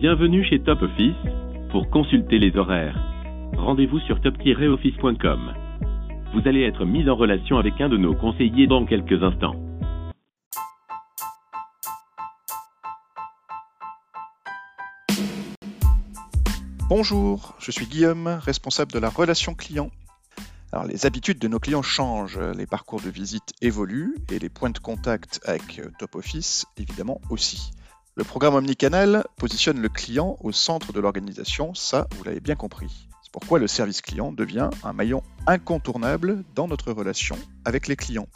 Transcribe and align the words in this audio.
Bienvenue 0.00 0.44
chez 0.44 0.60
Top 0.60 0.80
Office. 0.80 1.16
Pour 1.72 1.90
consulter 1.90 2.38
les 2.38 2.56
horaires, 2.56 2.96
rendez-vous 3.56 3.98
sur 3.98 4.20
top-office.com. 4.20 5.54
Vous 6.32 6.48
allez 6.48 6.62
être 6.62 6.84
mis 6.84 7.10
en 7.10 7.16
relation 7.16 7.58
avec 7.58 7.80
un 7.80 7.88
de 7.88 7.96
nos 7.96 8.14
conseillers 8.14 8.68
dans 8.68 8.86
quelques 8.86 9.20
instants. 9.20 9.56
Bonjour, 16.88 17.56
je 17.58 17.72
suis 17.72 17.86
Guillaume, 17.86 18.28
responsable 18.40 18.92
de 18.92 19.00
la 19.00 19.10
relation 19.10 19.54
client. 19.54 19.90
Alors, 20.70 20.86
les 20.86 21.06
habitudes 21.06 21.40
de 21.40 21.48
nos 21.48 21.58
clients 21.58 21.82
changent, 21.82 22.38
les 22.38 22.66
parcours 22.66 23.00
de 23.00 23.10
visite 23.10 23.52
évoluent 23.62 24.14
et 24.30 24.38
les 24.38 24.48
points 24.48 24.70
de 24.70 24.78
contact 24.78 25.40
avec 25.44 25.80
Top 25.98 26.14
Office 26.14 26.66
évidemment 26.76 27.20
aussi. 27.30 27.72
Le 28.18 28.24
programme 28.24 28.56
omnicanal 28.56 29.24
positionne 29.36 29.80
le 29.80 29.88
client 29.88 30.38
au 30.40 30.50
centre 30.50 30.92
de 30.92 30.98
l'organisation, 30.98 31.72
ça 31.74 32.08
vous 32.16 32.24
l'avez 32.24 32.40
bien 32.40 32.56
compris. 32.56 33.06
C'est 33.22 33.30
pourquoi 33.30 33.60
le 33.60 33.68
service 33.68 34.02
client 34.02 34.32
devient 34.32 34.70
un 34.82 34.92
maillon 34.92 35.22
incontournable 35.46 36.42
dans 36.56 36.66
notre 36.66 36.90
relation 36.90 37.38
avec 37.64 37.86
les 37.86 37.94
clients. 37.94 38.26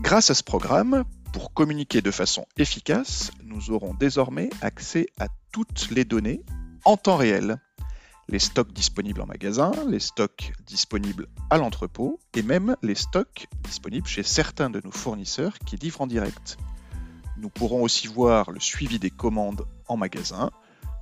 Grâce 0.00 0.28
à 0.28 0.34
ce 0.34 0.42
programme, 0.42 1.04
pour 1.32 1.54
communiquer 1.54 2.02
de 2.02 2.10
façon 2.10 2.44
efficace, 2.58 3.30
nous 3.42 3.70
aurons 3.70 3.94
désormais 3.94 4.50
accès 4.60 5.06
à 5.18 5.28
toutes 5.50 5.88
les 5.90 6.04
données 6.04 6.44
en 6.84 6.98
temps 6.98 7.16
réel. 7.16 7.56
Les 8.28 8.38
stocks 8.38 8.74
disponibles 8.74 9.22
en 9.22 9.26
magasin, 9.26 9.72
les 9.88 9.98
stocks 9.98 10.52
disponibles 10.66 11.28
à 11.48 11.56
l'entrepôt 11.56 12.20
et 12.34 12.42
même 12.42 12.76
les 12.82 12.94
stocks 12.94 13.46
disponibles 13.62 14.06
chez 14.06 14.22
certains 14.22 14.68
de 14.68 14.82
nos 14.84 14.92
fournisseurs 14.92 15.58
qui 15.60 15.76
livrent 15.76 16.02
en 16.02 16.06
direct. 16.06 16.58
Nous 17.36 17.48
pourrons 17.48 17.82
aussi 17.82 18.06
voir 18.06 18.50
le 18.50 18.60
suivi 18.60 18.98
des 18.98 19.10
commandes 19.10 19.66
en 19.88 19.96
magasin, 19.96 20.50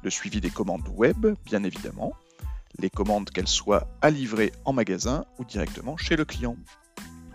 le 0.02 0.10
suivi 0.10 0.40
des 0.40 0.50
commandes 0.50 0.88
web, 0.88 1.26
bien 1.44 1.62
évidemment, 1.62 2.14
les 2.78 2.90
commandes 2.90 3.30
qu'elles 3.30 3.48
soient 3.48 3.88
à 4.00 4.10
livrer 4.10 4.52
en 4.64 4.72
magasin 4.72 5.24
ou 5.38 5.44
directement 5.44 5.96
chez 5.96 6.16
le 6.16 6.24
client. 6.24 6.56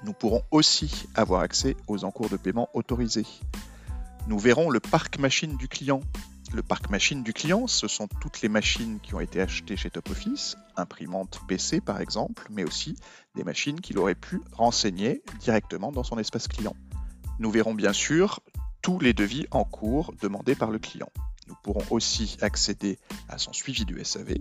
Nous 0.04 0.14
pourrons 0.14 0.42
aussi 0.52 1.08
avoir 1.16 1.42
accès 1.42 1.76
aux 1.88 2.04
encours 2.04 2.30
de 2.30 2.38
paiement 2.38 2.70
autorisés. 2.74 3.26
Nous 4.28 4.40
verrons 4.40 4.70
le 4.70 4.80
parc 4.80 5.20
machine 5.20 5.58
du 5.58 5.68
client. 5.68 6.02
Le 6.54 6.64
parc 6.64 6.90
machine 6.90 7.24
du 7.24 7.34
client, 7.34 7.68
ce 7.68 7.88
sont 7.88 8.08
toutes 8.22 8.42
les 8.42 8.50
machines 8.50 9.00
qui 9.02 9.14
ont 9.14 9.20
été 9.20 9.42
achetées 9.42 9.76
chez 9.76 9.90
Top 9.90 10.10
Office, 10.10 10.56
imprimantes 10.76 11.42
PC 11.48 11.82
par 11.82 12.00
exemple, 12.00 12.48
mais 12.50 12.64
aussi 12.64 12.96
des 13.36 13.44
machines 13.44 13.80
qu'il 13.82 13.98
aurait 14.00 14.16
pu 14.16 14.42
renseigner 14.54 15.22
directement 15.40 15.92
dans 15.92 16.04
son 16.04 16.18
espace 16.18 16.48
client. 16.48 16.76
Nous 17.40 17.52
verrons 17.52 17.76
bien 17.76 17.94
sûr 17.94 18.40
tous 18.88 19.00
les 19.00 19.12
devis 19.12 19.46
en 19.52 19.66
cours 19.66 20.14
demandés 20.22 20.56
par 20.56 20.72
le 20.72 20.80
client. 20.80 21.10
Nous 21.50 21.56
pourrons 21.62 21.84
aussi 21.90 22.38
accéder 22.40 22.98
à 23.28 23.38
son 23.38 23.52
suivi 23.52 23.84
du 23.84 24.02
SAV. 24.02 24.36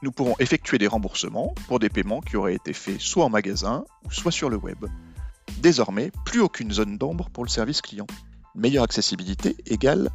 Nous 0.00 0.12
pourrons 0.12 0.36
effectuer 0.38 0.78
des 0.78 0.86
remboursements 0.86 1.52
pour 1.66 1.80
des 1.80 1.88
paiements 1.88 2.20
qui 2.20 2.36
auraient 2.36 2.54
été 2.54 2.72
faits 2.72 3.00
soit 3.00 3.24
en 3.24 3.30
magasin 3.30 3.84
ou 4.04 4.12
soit 4.12 4.30
sur 4.30 4.48
le 4.48 4.56
web. 4.56 4.86
Désormais, 5.58 6.12
plus 6.24 6.38
aucune 6.38 6.70
zone 6.70 6.98
d'ombre 6.98 7.30
pour 7.30 7.42
le 7.42 7.48
service 7.48 7.82
client. 7.82 8.06
Meilleure 8.54 8.84
accessibilité 8.84 9.56
égale 9.66 10.10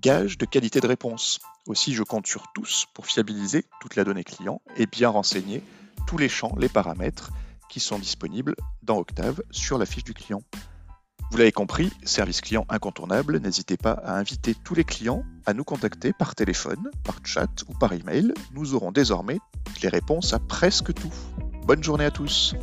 gage 0.00 0.36
de 0.36 0.44
qualité 0.44 0.80
de 0.80 0.88
réponse. 0.88 1.38
Aussi, 1.68 1.94
je 1.94 2.02
compte 2.02 2.26
sur 2.26 2.48
tous 2.52 2.88
pour 2.94 3.06
fiabiliser 3.06 3.64
toute 3.80 3.94
la 3.94 4.02
donnée 4.02 4.24
client 4.24 4.60
et 4.76 4.86
bien 4.86 5.08
renseigner 5.08 5.62
tous 6.08 6.18
les 6.18 6.28
champs, 6.28 6.56
les 6.58 6.68
paramètres 6.68 7.30
qui 7.68 7.78
sont 7.78 8.00
disponibles 8.00 8.56
dans 8.82 8.98
Octave 8.98 9.40
sur 9.52 9.78
la 9.78 9.86
fiche 9.86 10.02
du 10.02 10.14
client. 10.14 10.42
Vous 11.32 11.38
l'avez 11.38 11.50
compris, 11.50 11.90
service 12.04 12.42
client 12.42 12.66
incontournable, 12.68 13.40
n'hésitez 13.40 13.78
pas 13.78 13.92
à 13.92 14.18
inviter 14.18 14.54
tous 14.54 14.74
les 14.74 14.84
clients 14.84 15.24
à 15.46 15.54
nous 15.54 15.64
contacter 15.64 16.12
par 16.12 16.34
téléphone, 16.34 16.90
par 17.04 17.20
chat 17.24 17.48
ou 17.70 17.72
par 17.72 17.94
email. 17.94 18.34
Nous 18.52 18.74
aurons 18.74 18.92
désormais 18.92 19.38
les 19.82 19.88
réponses 19.88 20.34
à 20.34 20.38
presque 20.38 20.92
tout. 20.92 21.14
Bonne 21.64 21.82
journée 21.82 22.04
à 22.04 22.10
tous. 22.10 22.54